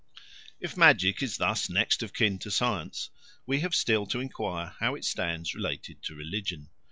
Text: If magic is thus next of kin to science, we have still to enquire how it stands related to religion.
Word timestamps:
If 0.59 0.75
magic 0.75 1.21
is 1.21 1.37
thus 1.37 1.69
next 1.69 2.01
of 2.01 2.11
kin 2.11 2.39
to 2.39 2.49
science, 2.49 3.11
we 3.45 3.59
have 3.59 3.75
still 3.75 4.07
to 4.07 4.19
enquire 4.19 4.73
how 4.79 4.95
it 4.95 5.05
stands 5.05 5.53
related 5.53 6.01
to 6.01 6.15
religion. 6.15 6.71